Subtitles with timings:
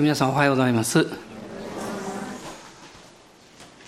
[0.00, 1.08] 皆さんおはようございます。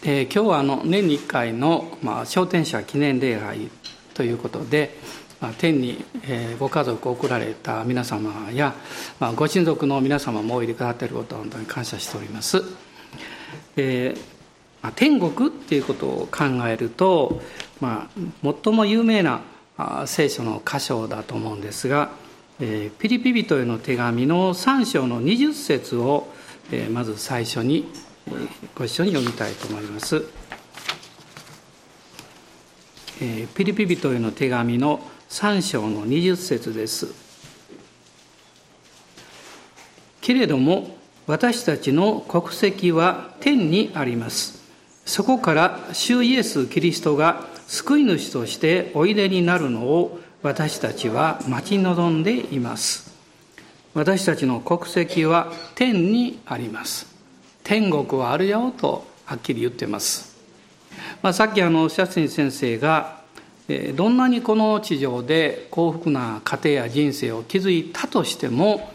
[0.02, 3.70] え今日はあの年に1回の、まあ、商店者記念礼拝
[4.14, 4.98] ということで、
[5.40, 8.74] まあ、天に、えご家族を送られた皆様や、
[9.20, 12.60] まあ、ご親族の皆様もおいでくださっていることを本当に感謝しております。
[13.76, 14.20] えー
[14.82, 17.40] まあ、天国っていうことを考えると、
[17.80, 18.10] ま
[18.44, 19.42] あ、最も有名な
[20.06, 22.10] 聖書の箇所だと思うんですが、
[22.62, 26.28] えー、ピリピ人への手紙の3章の20節を、
[26.70, 27.90] えー、まず最初に、
[28.74, 30.22] ご一緒に読みたいと思います。
[33.22, 37.08] えー、ピリピ人への手紙の3章の20節です。
[40.20, 44.60] けれども私たちの国籍は天にあります。
[45.06, 53.14] そこから主イエス・キリストが救い主としておいでになるのを私たちは待ち望んでいます。
[53.92, 57.06] 私たちの国籍は天にあります。
[57.62, 60.36] 天国はあるよとはっきり言ってます、
[61.22, 63.20] まあ、さっきあのシャツニ先生が
[63.94, 68.90] どんなにこの地上で幸福な家庭や人生を築いたとしても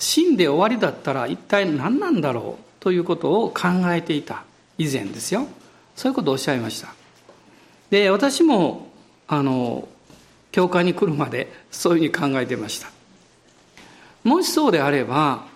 [0.00, 4.42] 死んで終わりだったら一体何なんだろうということを考えていた
[4.78, 5.46] 以前ですよ。
[5.94, 6.88] そういうことをおっしゃいました。
[7.90, 8.88] で私も
[9.28, 9.88] あの
[10.50, 12.90] 教会に来るまでそういうふうに考えてました。
[14.24, 15.46] もしそうであれば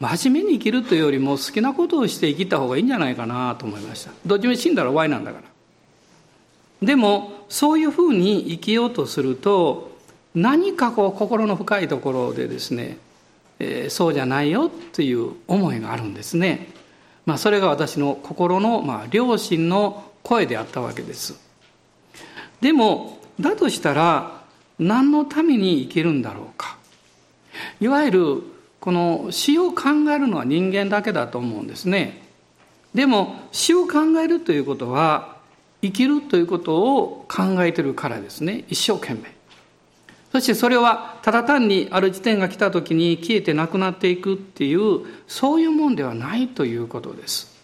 [0.00, 4.10] 真面目に生きるというよりも好きなことをして生きた方がいいんじゃないかなと思いました。
[4.24, 6.86] どっちみち死んだら終わりなんだから。
[6.86, 9.98] でもそういうふうに生きようとすると
[10.34, 12.96] 何かこう心の深いところでですね、
[13.58, 16.68] えー、そうじゃないよという思いがあるんですね、
[17.26, 21.38] まあ、それが私の心の、まあ、良心の声であったわけです。
[22.60, 24.42] でもだとしたら
[24.78, 26.76] 何のために生きるんだろうか。
[27.80, 28.42] いわゆる
[28.80, 32.22] この死を考えるのは人間だけだと思うんですね。
[32.94, 35.36] でも死を考えるということは
[35.82, 38.64] 生きるということを考えてるからですね。
[38.68, 39.40] 一生懸命。
[40.32, 47.58] そしてそれはただ単にある時点が来た時に消えてなくなっていくっていうそういうもんではないということです。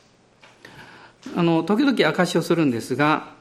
[1.34, 3.35] あの時々証しをするんですが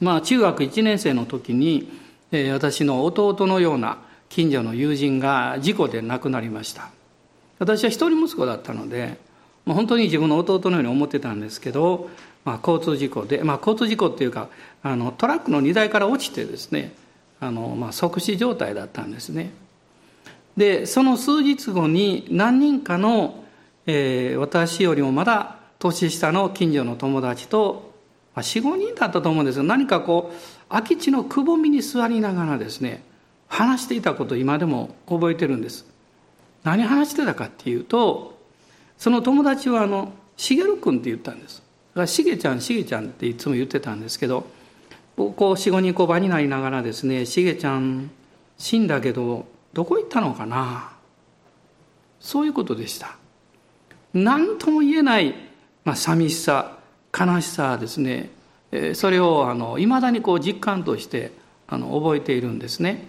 [0.00, 1.90] まあ、中学1年生の時に、
[2.32, 3.98] えー、私の弟のような
[4.28, 6.90] 近所の友人が事故で亡くなりました。
[7.58, 9.18] 私は一人息子だったので、
[9.64, 12.10] まあ、本当に自分の弟のように思ってたんですけど、
[12.44, 14.48] まあ、交通事故で、まあ、交通事故っていうか
[14.82, 16.92] あのトラックの荷台から落ちてですね
[17.40, 19.50] あの、まあ、即死状態だったんですね。
[20.56, 23.44] でその数日後に何人かの、
[23.86, 27.85] えー、私よりもまだ年下の近所の友達と
[28.36, 33.02] まあ、45人だったと思うんですが何かこう空き地のくぼみに座りながらですね
[33.48, 35.86] 話していたことを今でも覚えてるんです。
[36.64, 38.38] 何話してたかっていうと
[38.98, 41.62] その友達はあの「しげる君」って言ったんです。
[41.94, 44.46] だからしげちゃんしげちゃんっていつも言ってたんですけど
[45.16, 48.10] こう45人こう場になりながらですね「しげちゃん
[48.58, 50.90] 死んだけどどこ行ったのかな?」
[52.20, 53.16] そういうことでした。
[54.12, 55.34] 何とも言えない、
[55.84, 56.75] まあ、寂しさ。
[57.18, 58.30] 悲しさですね。
[58.94, 61.32] それをいまだにこう実感として
[61.66, 63.08] あの覚えているんですね。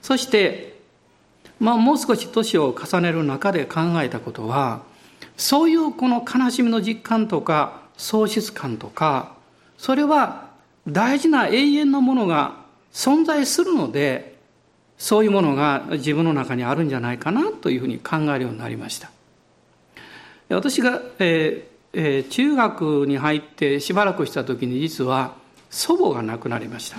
[0.00, 0.78] そして、
[1.60, 4.82] まあ、もう少し年を重ねる中で考えたことは
[5.36, 9.34] そういうこの悲しみの実感とか喪失感とか
[9.76, 10.50] それは
[10.86, 12.54] 大事な永遠のものが
[12.92, 14.38] 存在するので
[14.96, 19.10] そういうものが自分の中にあるんじゃないかなというふうに考えるようになりました。
[20.48, 25.34] 私が、えーえー、中学に入ってしばらくした時に実は
[25.70, 26.98] 祖母が亡くなりました。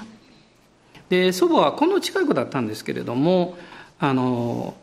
[1.09, 3.57] で祖母はこの近くだったんですけれども
[3.99, 4.75] あの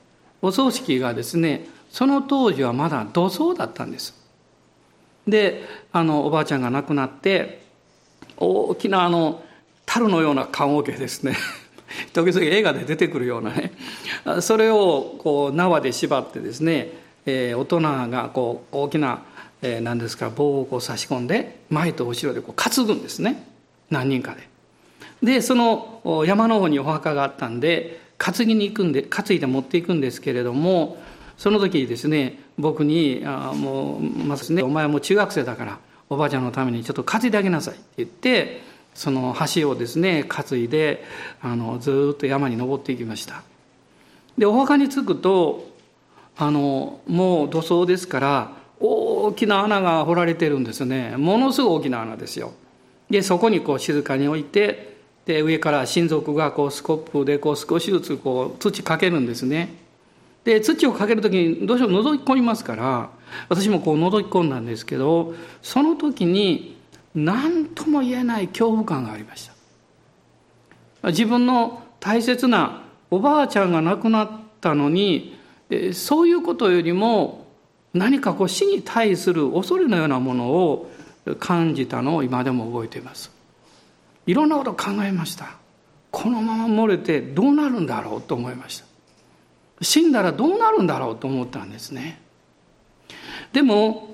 [0.43, 4.15] お葬式がですねその当時はまだ土葬だったんです。
[5.27, 7.63] であのおばあちゃんが亡くなって
[8.37, 9.43] 大きなあの
[9.87, 11.37] 樽のような棺桶ですね。
[12.13, 13.73] 時々映画で出てくるようなね。
[14.41, 16.93] それをこう縄で縛ってですね、
[17.25, 17.81] えー、大人
[18.11, 19.23] がこう大きな
[19.67, 23.45] えー、何ですか棒をこう差し込んで前と後ろでこう担ぐんですね
[23.91, 24.49] 何人かで。
[25.23, 30.99] でその山の方にお墓があったんで担ぎに行くんで担いで持っていくんですけれども
[31.39, 35.79] その時ですね僕に「あもうまずねお前も中学生だから
[36.09, 38.63] おばあちゃんのためにちょっと担いであげなさい」って言って
[38.95, 41.05] その橋をですね担いで
[41.41, 43.43] あのずっと山に登っていきました
[44.39, 45.71] でお墓に着くと
[46.37, 48.56] あのもう土葬ですから
[49.27, 51.17] 大きな穴が掘られてるんですね。
[51.17, 52.53] ものすごい大きな穴ですよ。
[53.11, 54.97] でそこにこう静かに置いて
[55.27, 59.75] で上から親族がこうスコップでこう少しずつこう土かけるんですね。
[60.45, 63.11] で土をかける時にどうしても覗き込みますから
[63.49, 66.77] 私もこう覗き込んだんですけどその時に
[67.17, 69.51] 何とも言えない恐怖感がありまし
[71.03, 71.11] た。
[71.11, 74.31] 自分の大切なおばあちゃんが亡くなっ
[74.61, 75.37] たのに
[75.93, 77.46] そういうことよりも
[77.97, 80.91] 何かこう死に対する恐れのようなものを
[81.39, 83.31] 感じたのを今でも覚えています。
[84.27, 85.57] いろんなこと考えました。
[86.11, 88.87] このまま漏れてどうなるんだろうと思いました。
[89.83, 92.21] 死んだらどうなるんだろうと思ったんですね。
[93.53, 94.09] でも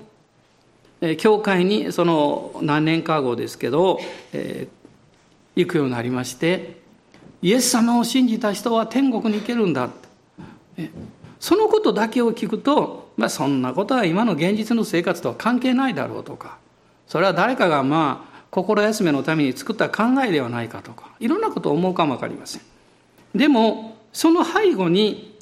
[1.17, 3.99] 教会にその何年か後ですけど、
[4.31, 6.81] えー、行くようになりまして
[7.41, 9.89] イエス様を信じた人は天国に行けるんだ。
[11.43, 16.57] そのことだけを聞くと、まあ、そんなことは今の現実の生活とは関係ないだろうとか
[17.05, 22.61] それは誰かがまあ心休めのために作った考えではないかとかいろんなことを思うかも分かりません。
[23.35, 25.37] でもその背後に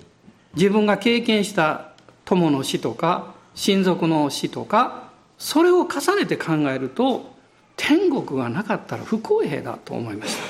[0.56, 1.92] 自分が経験した
[2.26, 7.32] 友の死とか親族の死とかそれを重ねて考えると
[7.76, 10.42] 天国がなかったら不公平だと思いました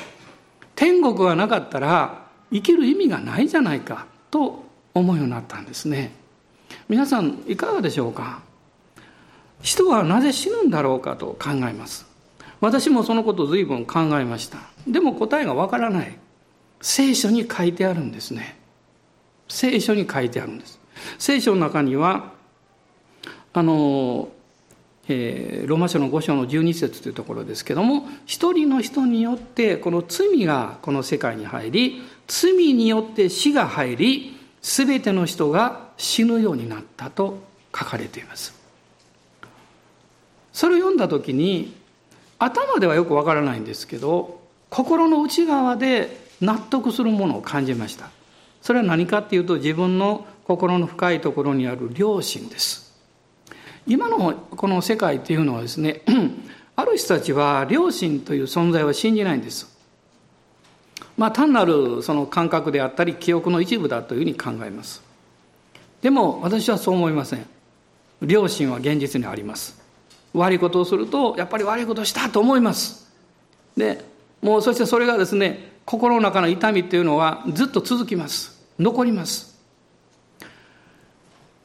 [0.76, 6.12] 天国がなかったら生きる意味がないじゃないかと思うようになったんですね。
[6.90, 8.42] 皆さんいかがでしょうか？
[9.62, 12.06] 人はなぜ死ぬんだろうかと考えます。
[12.60, 14.60] 私もそのことを随分考えました。
[14.88, 16.18] でも答えがわからない。
[16.82, 18.60] 聖書に書いてあるんですね。
[19.48, 20.80] 聖書に書いてあるんです。
[21.18, 22.32] 聖書の中には
[23.54, 24.30] あの、
[25.08, 37.44] えー、ローマ書の5章の12節というところですけども一人の人によってこの罪がこの世界に入り罪によって死が入り全ての人が死ぬようになったと
[37.76, 38.54] 書かれています。
[40.54, 41.76] それを読んだ時に
[42.38, 48.10] 頭ではよくわからないんですけど心の内側で納得するものを感じました。
[48.62, 52.92] それは何かっていうと自分の心の深いところにある良心です。
[53.88, 56.02] 今のこの世界っていうのはですね
[56.76, 59.71] ある人たちは良心という存在は信じないんです。
[61.18, 65.02] まあ単なるその感覚であったり記憶の一部だというふうに考えます。
[66.02, 67.46] でも私はそう思いません。
[68.22, 69.80] 良心は現実にあります。
[70.34, 73.12] 悪いことをするとやっぱり悪いことをしたと思います。
[73.76, 74.04] で
[74.42, 78.60] もうそしてそれがですね心の中の痛みっていうのはずっと続きます。
[78.80, 79.60] 残ります。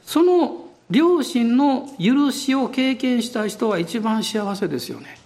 [0.05, 5.19] その両親の許しを経験した人は一番幸せですよね。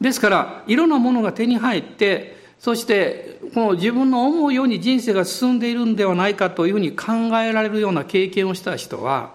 [0.00, 9.34] ですからいろんなものが手に入ってそしてこの自分の思うように人生が進んでいるんではないかというふうに考えられるような経験をした人は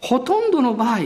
[0.00, 0.98] ほとんどの場合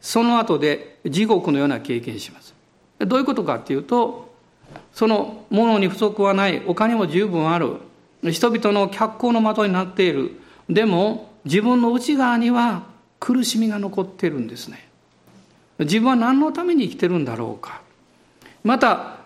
[0.00, 2.56] その後で地獄のような経験します。
[2.98, 4.34] どういうことかっていうと
[4.92, 7.76] その物に不足はないお金も十分ある
[8.32, 10.32] 人々の脚光の的になっている。
[10.68, 12.82] でも自分の内側には
[13.20, 14.88] 苦しみが残ってるんですね。
[15.78, 17.80] 自分は何のために生きてるんだろうか。
[18.64, 19.21] また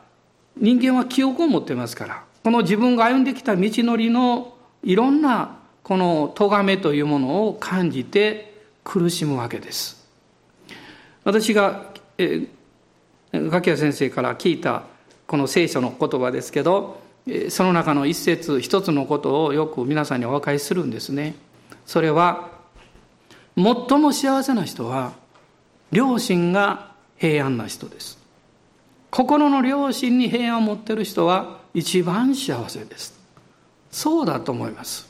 [0.57, 8.55] 人間は記憶を持ってますからこの自分が歩んできた道のりのいろんなこの咎めというものを感じて
[8.85, 10.07] 苦しむわけです。
[11.25, 14.85] 私が、えー、柿谷先生から聞いた
[15.27, 17.01] この聖書の言葉ですけど
[17.49, 21.35] その中の一節一つのことをよく皆さんにお分かりするんですね。
[21.85, 22.51] それは
[23.57, 25.15] 最も幸せな人は
[25.91, 28.16] 良心が平安な人です。
[29.17, 33.19] 心の良心に平安を持ってる人は一番幸せです
[33.91, 35.09] そうだと思います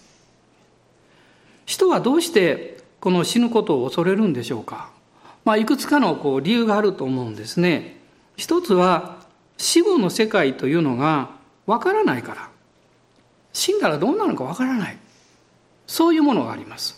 [1.64, 4.90] 人はどうしてこの死ぬことを恐れるんでしょうか
[5.44, 8.00] まあ、いくつかのこう理由があると思うんですね。
[8.36, 9.18] 一つは
[9.58, 11.30] 死後の世界というのが
[11.66, 12.48] わからないから。
[13.52, 14.98] 死んだらどうなるのかわからない。
[15.86, 16.96] そういうものがあります。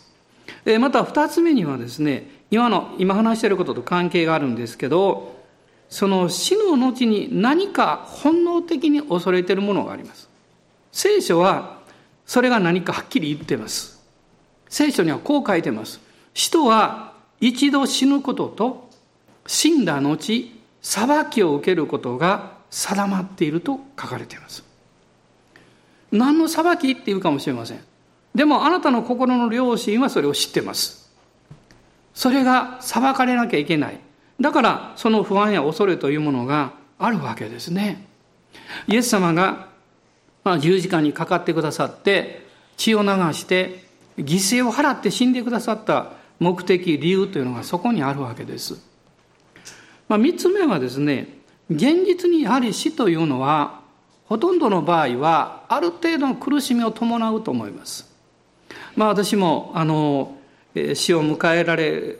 [0.81, 5.38] また二つ目にはですね、今の、今話していることと関係があるんですけど、
[5.89, 10.29] その死の後に何か本能的に恐れているものがあります。
[10.93, 11.79] 聖書は
[12.27, 13.99] それが何かはっきり言ってます。
[14.69, 16.01] 聖書にはこう書いてます。
[16.35, 18.91] 人は一度死ぬことと
[19.47, 20.53] 死んだ後
[20.83, 24.63] 裁きを受けることが定まっていると書かれています
[26.13, 27.81] 何の裁きっていうかもしれません
[28.35, 31.11] でもあなたの心の良心はそれを知ってます
[32.15, 34.01] それが裁かれなきゃいけない
[34.41, 38.07] だからその不安や恐れというものがあるわけですね
[38.87, 39.69] イエス様が
[40.61, 43.85] 十字架にかかってくださって血を流して
[44.19, 48.81] 犠牲を払って死んでくださった目的理由というのがそこにあるわけです。
[50.09, 51.29] まあ、3つ目はですね
[51.71, 53.81] 現実にやはり死というのは
[54.27, 58.11] ほとんどの場合はある程度の苦しみを伴うと思います。
[58.97, 60.37] まあ私もあの
[60.95, 62.19] 死を迎えられ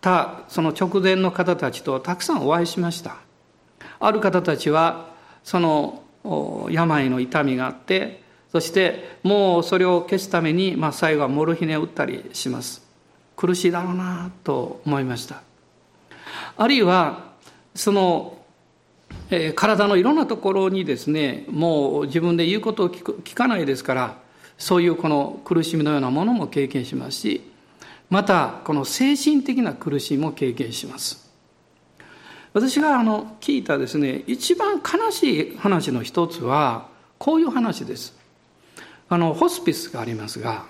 [0.00, 3.16] たその直前の方たちとたくさんお会いしました。
[4.00, 5.10] ある方たちは
[5.42, 6.02] その
[6.70, 12.86] 病の痛みがあってそしてもうそれを消すために、まあ、最後はモルヒネを打ったりします。
[13.36, 15.42] 苦しいだろうなと思いました。
[16.56, 17.28] あるいは
[17.74, 18.38] その、
[19.30, 24.16] えー、体のいろんなところにですねもう自分で言うことを聞く聞かないですから
[24.56, 27.47] そういうこの苦しみのようなものも経験しますし
[28.10, 31.28] またこの精神的な苦しみも経験します。
[32.54, 36.88] 私があの聞いたですね一番悲しい話の一つは
[37.18, 38.16] こういう話です。
[39.10, 40.66] あのホスピスがありますが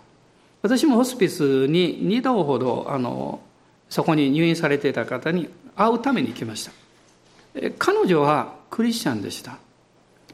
[0.62, 3.40] 私もホスピスに2度ほどあの
[3.88, 6.72] そこに入院されていた方に会うために行きました。
[7.78, 9.58] 彼女はクリスチャンでした。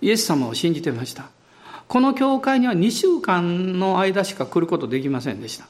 [0.00, 1.30] イエス様を信じてました。
[1.86, 5.66] この教会には2週間の間しか来ることできませんでした。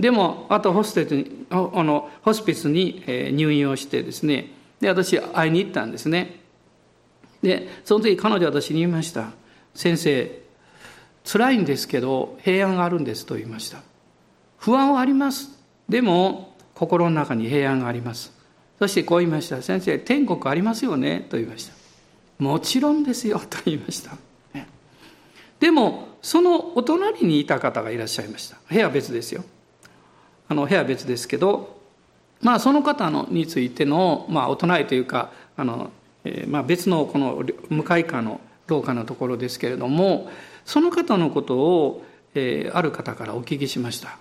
[0.00, 4.50] でもあとホステスにあのホスピスに入院をしてですね。
[4.80, 6.40] で私会いに行ったんですね。
[7.42, 9.32] でその時彼女は私に言いました。
[9.74, 10.40] 先生
[11.24, 13.82] 辛いんですけど平安があるんですと言いました。
[14.58, 15.50] 不安はあります。
[15.86, 18.32] でも心の中に平安があります。
[18.78, 19.60] そしてこう言いました。
[19.60, 21.26] 先生天国ありますよね。
[21.28, 21.74] と言いました。
[22.38, 23.38] もちろんですよ。
[23.50, 24.16] と言いました。
[25.58, 28.56] でもそのお隣にいた方がいらっしゃいました。
[28.66, 29.44] 部屋別ですよ。
[30.50, 31.78] あの部屋別ですけど
[32.42, 35.90] まあその方のについての、まあ、お隣というかあの、
[36.24, 40.28] えー、まあ別のこの向かい側の廊下のところですけれども
[40.64, 42.04] その方のことを、
[42.34, 44.18] えー、ある方からお聞きしました。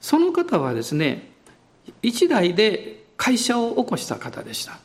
[0.00, 1.30] その方はですね
[2.02, 4.78] 一代で会社を起こした方でした。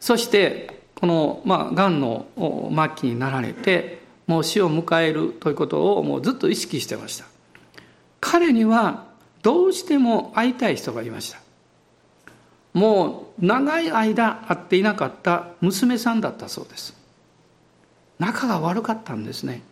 [0.00, 2.26] そしてこの、まあ、がんの
[2.74, 7.26] 末期になられてもう死を迎えるということをもうずっと意識してました。
[8.20, 9.06] 彼には
[9.42, 11.38] どうしても会いたい人がいました。
[12.74, 16.94] もう長い間会っていなかった娘さんだったそうです。
[18.18, 19.62] 仲が悪かったんですね。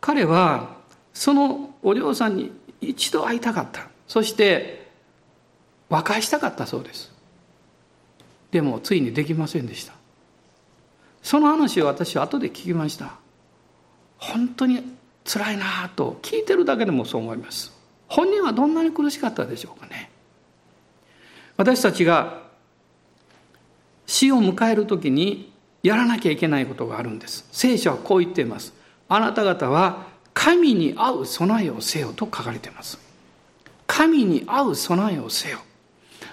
[0.00, 0.76] 彼は
[1.12, 3.88] そのお嬢さんに一度会いたかった。
[4.06, 4.90] そして
[5.88, 7.12] 和解したかったそうです。
[8.50, 9.92] でもついにできませんでした。
[11.22, 13.14] その話を私は後で聞きました。
[14.18, 17.72] 本当に辛いなと聞いてるだけでもそう思います。
[18.08, 20.10] 本人はどんなに苦しかったでしょうかね。
[21.56, 22.42] 私たちが
[24.06, 25.52] 死を迎える時に
[25.82, 27.46] やらなきゃいけないことがあるんです。
[27.50, 28.72] 聖書はこう言っています。
[29.08, 32.98] あなた方は神に合う備えをせよと書かれています。
[33.86, 35.58] 神に合う備えをせよ。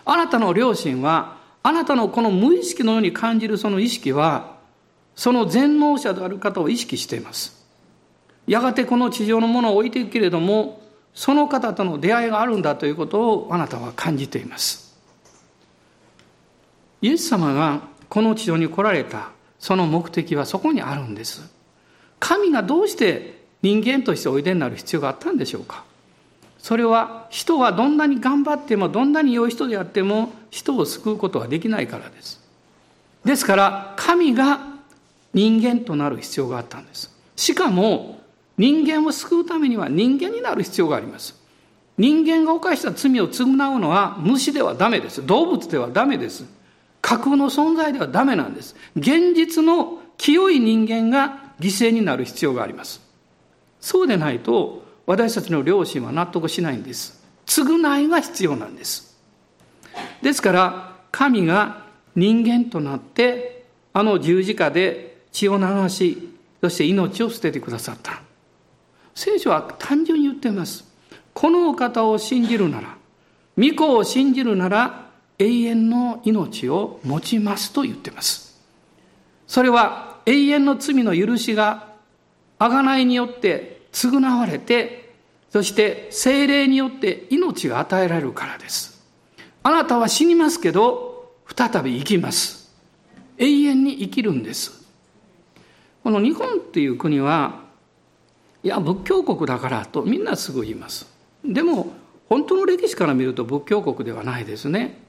[0.05, 4.57] あなたの両親はあなたのこの無意識のように感じるその意識は
[5.15, 7.62] その全能者である方を意識しています。
[8.47, 10.81] やがてこの地上のものを置いていくけれども
[11.13, 14.97] その方との出会いがあるんだということをあなたは感じています。
[17.01, 21.51] イエス様がこの地上に来られたその目的はそこにあるんです。
[22.19, 25.83] 神がどうして人間としておいでになる必要があったんでしょうか。
[26.57, 32.41] それは人はどんなに頑張ってもどんなに良い人であっても人を救うことはできないからです。
[33.25, 34.59] ですから神が
[35.33, 37.13] 人間となる必要があったんです。
[37.35, 38.22] しかも
[38.57, 41.41] 人間を救うためには人間になる必要があります。
[41.97, 43.45] 人間が犯した罪を償
[43.75, 45.25] うのは虫ではダメです。
[45.25, 46.45] 動物ではダメです。
[47.01, 48.75] 架空の存在ではダメなんです。
[48.95, 53.01] 現実の清い人間が犠牲になる必要があります。
[53.79, 57.23] そうでないと私たちの両親は納得しないんです。
[57.45, 59.19] 償いが必要なんです。
[60.21, 66.29] ですから神が人間となってあの十字架で血を流し
[66.61, 68.22] そして命を捨ててくださった。
[69.15, 70.85] 聖書は単純に言っています。
[71.33, 72.97] このお方を信じるなら、
[73.57, 78.61] 御子を信じるなら、永遠の命を持ちますと言っています。
[79.47, 81.93] それは永遠の罪の許しが、
[82.59, 85.13] 贖いによって償われて、
[85.51, 89.03] そして精霊によって命が与えられるからです。
[89.61, 92.73] あなたは死にますけど、再び生きます。
[93.37, 94.83] 永遠に生きるんです。
[96.03, 97.62] この日本っていう国は
[98.63, 101.05] いや仏教国だからとみんなすぐ言います。
[101.43, 101.93] でも
[102.29, 104.99] 本当の歴史から見ると仏教国ではないですね。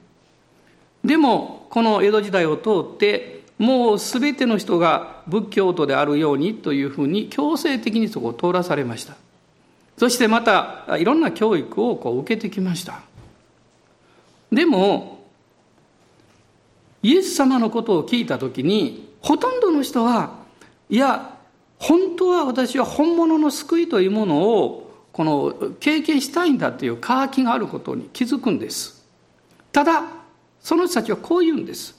[1.03, 9.15] でもこの江戸時代を通ってもう全ての人が仏教徒であるようにというふうに強制的にそこを通らされました。
[9.97, 13.01] そしてまたいろんな教育をこう受けてきました。
[14.51, 15.23] でも
[17.01, 20.39] イエス様のことを聞いた時にほとんどの人は
[20.89, 21.34] いや
[21.79, 29.05] 本当は私は本物の救いというものをこの経験したいんだという渇きがあることに気づくんです。
[29.71, 30.03] ただ、
[30.61, 31.95] その人たちはこう言うんです。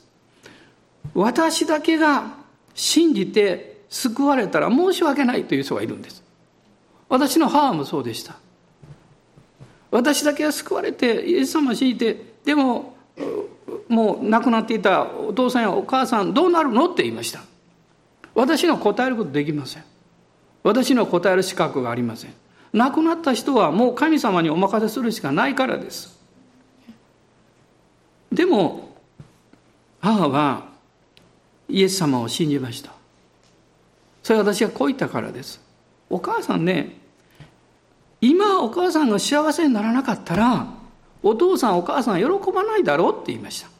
[1.14, 2.34] 私だけが
[2.74, 6.22] 信じて救われたら申し訳ないという人がいるんです。
[7.08, 8.36] 私の母もそうでした。
[9.90, 12.96] 私だけが救われて、イエス様を信じて、でも、
[13.88, 17.40] もう亡くなっていたお父さんやお母さんどうなるのって言いました。
[18.36, 19.84] 私の答えることできません。
[20.62, 22.34] 私の答える資格がありません。
[22.72, 26.20] 亡くなった人はもう神様にお任せするしかないからです。
[28.30, 28.90] でも、
[30.00, 30.68] 母は
[31.68, 32.92] イエス様を信じました。
[34.22, 35.60] それは私がこう言ったからです。
[36.10, 36.98] お母さんね、
[38.20, 40.66] 今お母さんが幸せにならなかったら、
[41.22, 43.75] お父さんお母さん喜ばないだろうって言いました。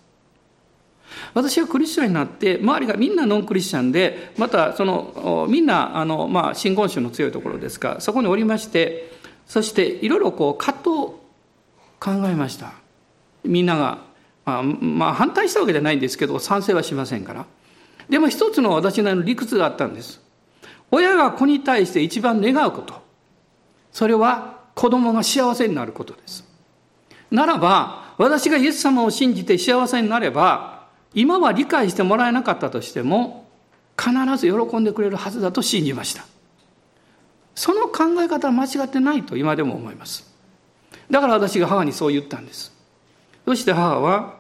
[1.37, 9.13] 私がクリスチャンになって、周りがみんなノンクリスチャンで、またその、みんな、あの、まあ、真言宗の強いところですか、そこにおりまして、
[9.47, 11.21] そしていろいろこう、葛藤を
[12.01, 12.73] 考えました。
[13.45, 13.99] みんなが、
[14.47, 17.45] まあ、まあ、反対したわけじゃないんですけど、賛成はしませんから。
[18.09, 20.23] でも一つの私なりの理屈があったんです。
[20.91, 22.95] 親が子に対して一番願うこと。
[23.93, 26.47] それは子供が幸せになることです。
[27.31, 30.76] ならば、私がイエス様を信じて幸せになれば、
[31.17, 33.49] 今は理解してもらえなかったとしても、
[33.99, 36.25] 必ず喜んでくれるはずだと信じました。
[37.57, 40.33] その考え方は間違ってないと今でも思います。
[41.11, 42.73] だから私が母にそう言ったんです。
[43.45, 44.37] そして母は、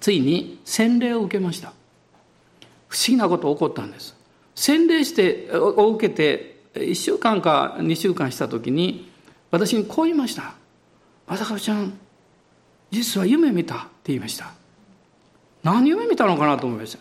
[0.00, 1.72] ついに洗礼を受けました。
[2.88, 4.16] 不思議なこと起こったんです。
[4.54, 9.10] 洗礼してを受けて1週間か2週間した時に
[9.50, 10.54] 私にこう言いました
[11.28, 11.92] 「朝香ちゃん
[12.90, 14.52] 実は夢見た」って言いました
[15.66, 17.00] 何夢見たのかなと思いました。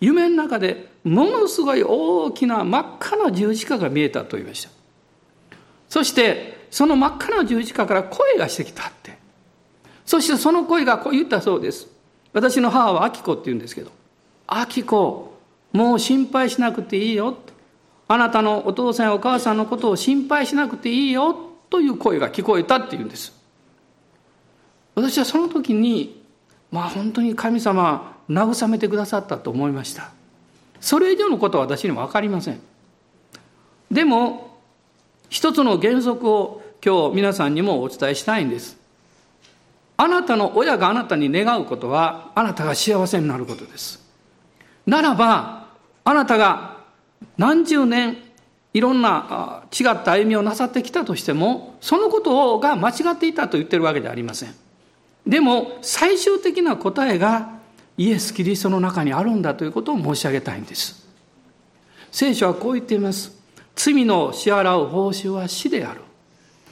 [0.00, 4.70] 夢の中でものすごい大きな真っ赤な十字架が見えたと言いました。
[5.88, 9.16] そしてその真っ赤な十字架から声がしてきたって。
[10.04, 11.86] そしてその声がこう言ったそうです。
[12.32, 13.92] 私の母は明子って言うんですけど
[14.50, 15.36] 明子
[15.72, 17.36] もう心配しなくていいよ
[18.08, 21.36] あなたのお父さんやお母さんのことを心配しなくていいよ
[21.70, 23.32] という声が聞こえたっていうんです。
[24.96, 26.19] 私はその時に、
[26.70, 30.10] まあ本当に神様慰めてくださったと思いました。
[30.80, 32.60] それ以上のことは私にも分かりません。
[33.90, 34.58] でも、
[35.28, 38.78] 一つの原則を今日皆さんにもお伝えしたいんです。
[39.96, 44.00] あなたの親があなたに願うことは、あなたが幸せになることです。
[44.86, 45.66] ならば、
[46.04, 46.78] あなたが
[47.36, 48.16] 何十年
[48.72, 54.54] いろんな違った歩みをなさってきたとしても、そのことが間違っていたと言ってるわけではありません。
[55.30, 57.60] でも、最終的な答えが
[57.96, 61.06] イエス・キリストの中にあるんだということを申し上げたいんです。
[62.10, 63.38] 聖書はこう言っています。
[63.76, 66.00] 罪の支払う報酬は死である。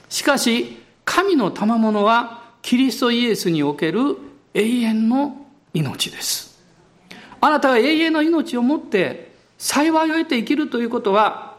[0.09, 4.17] しかし、神の賜物はキリストイエスにおける
[4.53, 6.59] 永遠の命です。
[7.41, 11.59] あなたが永遠の命をもって幸いを得て生きるということは、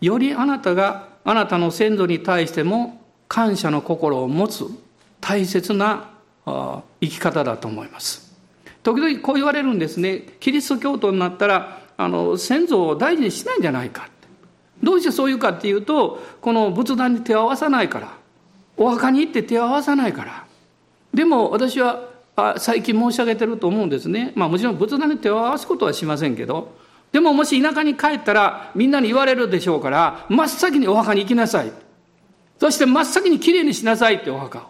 [0.00, 4.64] よりあなたがあなたの先祖に対しても感謝の心を持つ
[5.20, 6.10] 大切な
[6.46, 8.34] 生き方だと思います。
[8.82, 10.24] 時々こう言われるんですね。
[10.40, 14.08] キリスト教徒になったら、あの、先祖を大事にしないんじゃないか。
[14.82, 18.14] どうしてそう言うかっていうと、この仏壇に手を合わさないから、
[18.78, 20.44] お墓に行って手を合わさないから。
[21.12, 22.08] でも私は
[22.56, 24.32] 最近申し上げてると思うんですね。
[24.34, 26.74] まあもちろん仏壇に手を合わすことはしませんけど、
[27.12, 31.72] でももし田舎に帰ったらみんなに言われるでしょうから、真っ先にお墓に行きなさい。
[32.58, 34.69] そして真っ先にきれいにしなさいってお墓を。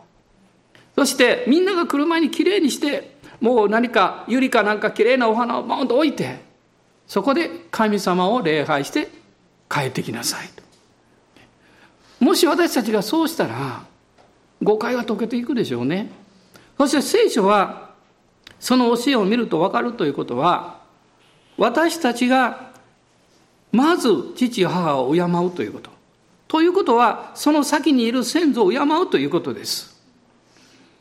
[0.96, 6.40] そしてみんなが来る前にきれいにして、もう何かゆりかなんかきれいなお花をボンと置いて、
[7.07, 9.09] そこで神様を礼拝して
[9.68, 10.62] 帰ってきなさいと。
[12.24, 13.85] もし私たちがそうしたら、
[14.62, 16.11] 誤解が解けていくでしょうね。
[16.76, 17.90] そして聖書は、
[18.59, 20.81] その教えを見ると分かるということは、
[21.57, 22.70] 私たちが、
[23.72, 25.90] まず父母を敬うということ。
[26.46, 29.89] ということは、その先にいる先祖を敬うということです。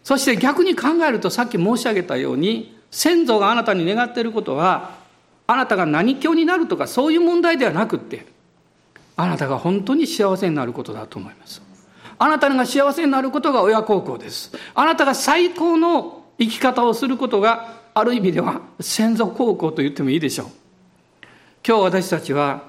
[0.10, 4.96] そして逆に考えるとさっき申し上げたように、先祖があなたに願っていることは、
[5.46, 8.26] あなたが何教になるとかそういう問題ではなくって、
[9.16, 11.62] あなたが本当に幸せになることだと思います。
[12.18, 14.52] あなたが幸せになることが親孝行です。
[14.74, 20.48] あなたが最高の生き方をすることがある意味では先祖孝行と言ってもいいでしょう。
[21.64, 22.64] 今日私たちは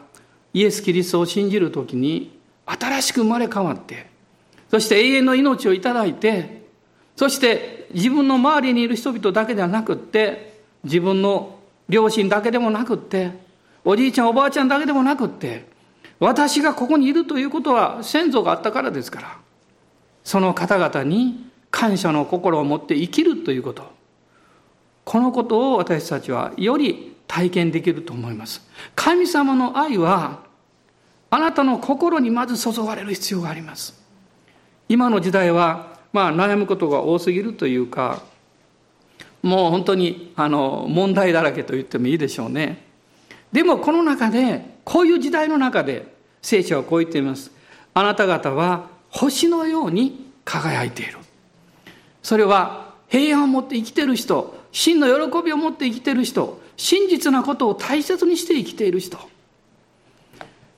[0.52, 4.10] イエス・キリストを信じるときに新しく生まれ変わって、
[4.70, 6.59] そして永遠の命をいただいて、
[7.20, 13.32] そして自分の周りにいる人々だけではなくって、自分の両親だけでもなくって、
[13.84, 15.66] おじいちゃんおばあちゃんだけでもなくって
[16.18, 19.38] 私がここにいるということは先祖があったからですから
[20.24, 23.92] その方々に感謝の心を持って生きるということ
[25.04, 28.66] このことを私たちはより体験できると思います。
[28.96, 30.40] 神様の愛は
[31.28, 34.00] あなたの心にまず注がれる必要があります。
[34.88, 38.22] 今の時代はまあ悩むことが多すぎるというか
[39.42, 42.84] もう本当にあの問題だらけと言ってもいいでしょうね。
[43.52, 47.50] でもこの中でこういう時代の中で聖書はこう言っています。
[47.94, 51.18] あなた方は星のように輝いている。
[52.22, 59.18] それは平安を持って生きている人真の喜びを持って生きている人真実なことを大切にして生きている人。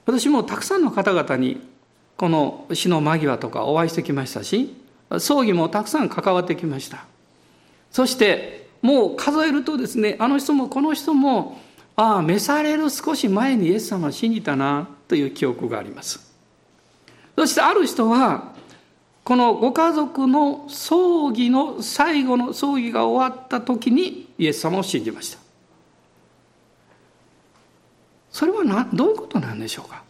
[0.06, 1.60] 私もたくさんの方々に
[2.16, 4.74] この死の間際とかお会いしてきましたし
[5.20, 7.04] 葬儀もたくさん関わってきました。
[7.90, 11.60] そしてもう数えるとですねあの人もこの人も
[11.94, 16.32] ああ召される少し前にイエス様を信じたなという記憶があります。
[17.36, 18.52] そしてある人は
[19.24, 25.38] このご家族の葬儀の最後の葬儀が終わった時にイエス様を信じました。
[28.30, 30.02] それはなどういうことなんでしょうか。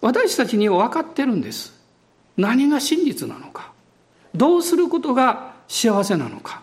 [0.00, 1.72] 私たちには分かってるんです。
[2.36, 3.72] 何が真実なのか。
[4.38, 6.62] どうすることが幸せなのか。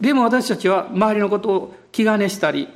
[0.00, 2.68] でも私たちは周りのことを気兼ねしたり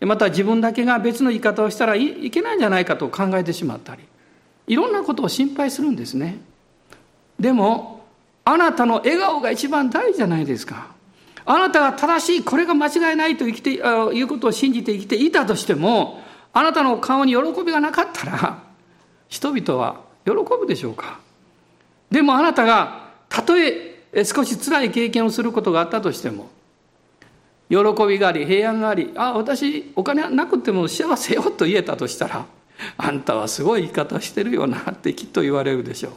[0.00, 4.02] また自分だけが別の言い方をしたらいけないんじゃないかと考えてしまったり
[4.66, 6.38] いろんなことを心配するんですね。
[7.38, 8.04] でも
[8.44, 10.88] あなたの笑顔が一番大事じゃないですか。
[11.44, 16.20] あなたが正しいこれが間違いないと生きていうことを信じて生きていたとしても
[16.52, 18.62] あなたの顔に喜びがなかったら
[19.28, 21.20] 人々は喜ぶでしょうか。
[22.10, 23.05] でもあなたが
[23.36, 26.48] たとえ少し辛い経験をすることがあったとしても
[27.68, 32.46] 喜びがあり平安がありあ私お金なくても幸せよと言えたとしたら
[32.96, 36.12] あんたはすごい言い方してるよなってきっと言われるでしょう。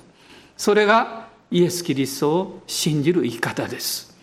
[0.58, 4.16] それがイエス・キリストを信じる生き方です。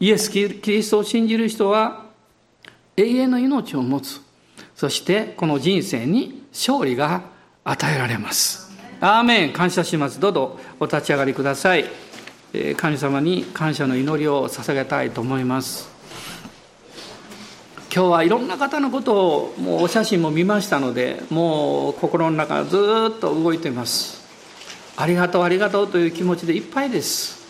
[0.00, 2.06] イエス・キリストを信じる人は
[2.96, 4.20] 永遠の命を持つ。
[4.74, 7.22] そしてこの人生に勝利が
[7.64, 8.70] 与えられます。
[9.00, 9.52] アーメン。
[9.52, 10.18] 感謝します。
[10.18, 12.01] どうぞお立ち上がりください。
[12.76, 15.88] 神様に感謝の祈りを捧げたいと思います。
[17.94, 22.76] 今日はいろんな方のことをもうお写真も見ましたのでもう心の中ず
[23.16, 24.22] っと動いています。
[24.98, 27.42] ありがとうありがとうという気持ちでいっぱいです。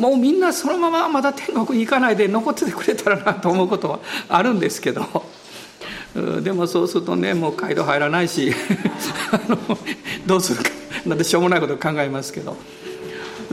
[0.00, 5.04] もうみんなそのまままだ天国に行かないで残っててくれたらなと思うことはあるんですけど。
[6.42, 8.52] でもそうするとねもう街道入らないし
[10.26, 10.70] どうするか。
[11.06, 12.56] なんてしょうもないことを考えますけど。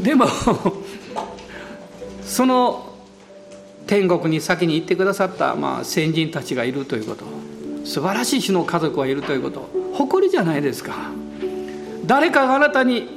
[0.02, 0.26] でも
[2.24, 2.88] その
[3.88, 7.26] 天国に先に行ってくださった、まあ、先人たちがいるということ。
[7.84, 9.68] 素晴らしい種の家族がいるということ。
[9.94, 10.94] 誇りじゃないですか。
[12.06, 13.10] 誰かがあなたに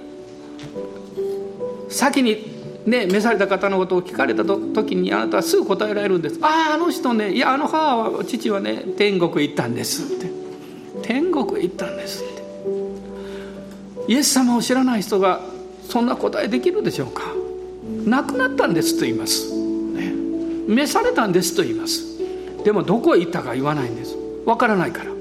[1.89, 6.39] 先にね召された方のことを聞かれた時にあなたはすぐ答えられるんです。
[6.43, 10.15] あああの人ねいやあの母は父はね天国行ったんです。
[10.15, 10.31] って。
[11.03, 12.43] 天国行ったんですって。
[14.09, 15.41] イエス様を知らない人が
[15.95, 17.23] そんな答えできるでしょうか？
[18.05, 19.55] 亡くなったんですと言います。
[19.55, 20.13] ね。
[20.67, 22.19] 召されたんですと言います。
[22.65, 24.17] でもどこへ行ったか言わないんです。
[24.45, 25.13] わからないから。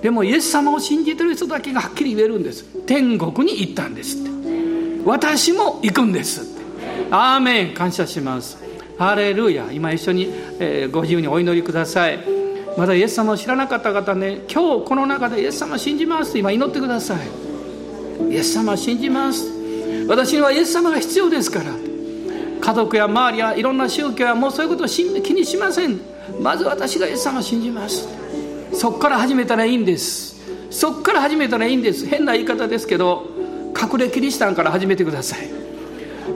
[0.00, 2.64] でもイエス様を信じてる人だけがはっきり言えるんです。
[2.86, 4.30] 天国に行ったんですって。
[5.04, 6.62] 私も行くんですって。
[7.10, 7.74] アーメン。
[7.74, 8.56] 感謝します。
[8.96, 9.70] ハレルヤ。
[9.70, 12.20] 今一緒に、えー、ご自由にお祈りください。
[12.78, 14.44] まだイエス様を知らなかった方ね。
[14.50, 18.32] 今日この中でイエス様を信じますと今祈ってください。
[18.32, 19.53] イエス様信じます。
[20.08, 21.72] 私にはイエス様が必要ですから。
[22.60, 26.00] 家族や周りやいろんな宗教やもうそういうことを気にしません。
[26.40, 28.08] まず私がイエス様を信じます。
[28.72, 30.34] そこから始めたらいいんです。
[30.70, 32.06] そこから始めたらいいんです。
[32.06, 33.26] 変な言い方ですけど
[33.80, 35.48] 隠れキリシタンから始めてください。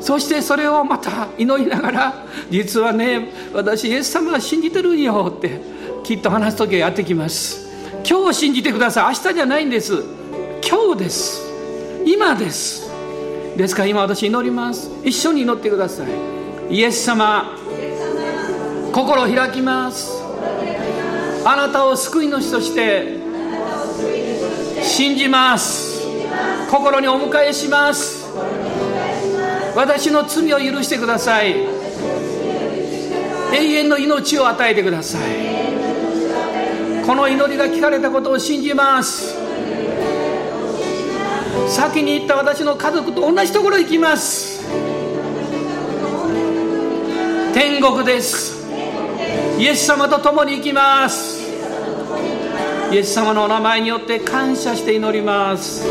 [0.01, 5.61] そしてそれをまた祈りながら実はね私イエス様が信じてるんよって
[6.05, 7.67] きっと話す時はやってきます。
[8.07, 9.05] 今日を信じてください。
[9.07, 9.95] 明日じゃないんです。
[10.69, 11.43] 今日です。
[12.05, 12.88] 今です。
[13.59, 14.89] ですから今私祈ります。
[15.03, 16.77] 一緒に祈ってください。
[16.77, 17.57] イエス様
[18.93, 20.23] 心を開きます。
[21.45, 23.19] あなたを救い主として
[24.81, 26.07] 信じます。
[26.71, 28.29] 心にお迎えします。
[29.75, 31.57] 私の罪を許してください。
[33.55, 35.23] 永遠の命を与えてください。
[37.05, 39.48] この祈りが聞かれたことを信じます。
[41.67, 44.63] 先に行った私の家族と同じところ行きます。
[47.55, 48.67] 天国です。
[49.59, 51.43] イエス様と共に行きます。
[52.93, 55.85] イエス様のお名前によって感謝して祈ります。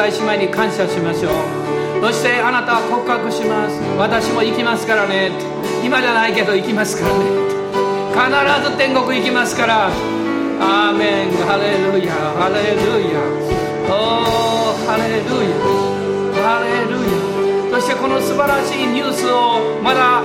[0.03, 1.33] 弟姉妹に感謝しましょう。
[2.03, 3.79] そしてあなたは告白します。
[3.97, 5.31] 私も行きますからね。
[5.85, 7.23] 今じゃないけど行きますからね。
[8.11, 8.27] 必
[8.67, 9.87] ず天国行きますから。
[10.59, 11.39] アーメン。
[11.47, 12.11] ハレルヤ。
[12.35, 12.83] ハレル
[13.15, 13.23] ヤ。
[13.95, 14.91] おー。
[14.91, 15.55] ハレルヤ。
[16.43, 16.99] ハレル
[17.71, 17.79] ヤ。
[17.79, 20.25] そしてこの素晴らしいニュースをまだ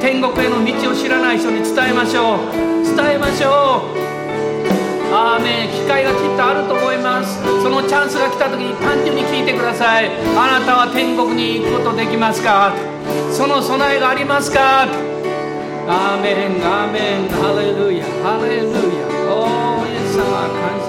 [0.00, 2.50] 天国への道を知らない人に伝えましょう。
[2.82, 3.95] 伝えましょう。
[5.16, 7.40] アーメン機会がきっとあると思います。
[7.62, 10.10] そのチャンスが来た時に単純に聞いてください。
[10.36, 12.74] あなたは天国に行くことできますか？
[13.32, 14.82] その備えがありますか？
[15.88, 17.28] アーメンアーメン。
[17.32, 18.76] ハレルヤハレルヤ。
[19.32, 20.85] おーイエス様感謝。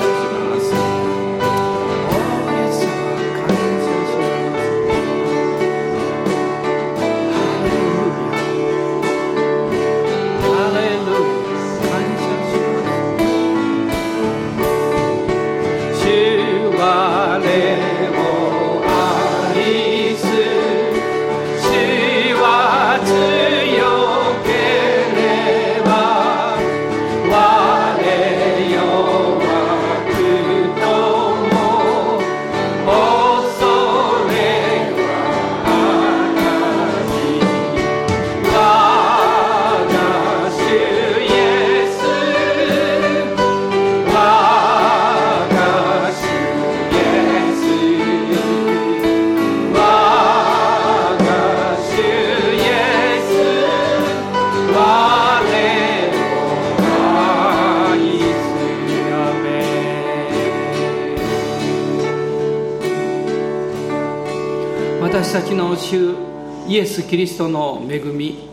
[66.78, 68.48] イエス・キリストの恵み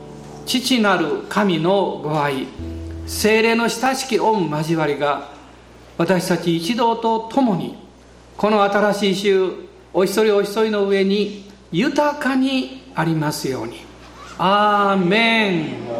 [0.46, 2.46] 父なる神のご愛
[3.06, 5.28] 精霊の親しき御交わりが
[5.98, 7.76] 私たち一同と共に
[8.38, 9.50] この新しい週
[9.92, 13.84] お一人お一人の上に豊かにありますように。
[14.38, 15.93] アーメン。